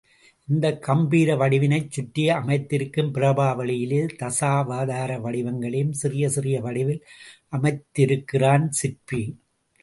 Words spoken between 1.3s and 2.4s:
வடிவினைச் சுற்றி